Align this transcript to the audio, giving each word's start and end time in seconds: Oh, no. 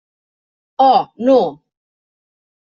Oh, 0.79 1.11
no. 1.15 1.61